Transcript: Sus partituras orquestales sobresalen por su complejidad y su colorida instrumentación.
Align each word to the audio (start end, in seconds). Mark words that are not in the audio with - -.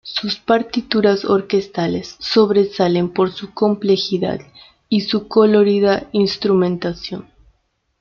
Sus 0.03 0.39
partituras 0.39 1.25
orquestales 1.25 2.15
sobresalen 2.17 3.13
por 3.13 3.31
su 3.31 3.53
complejidad 3.53 4.39
y 4.89 5.01
su 5.01 5.27
colorida 5.27 6.07
instrumentación. 6.11 7.27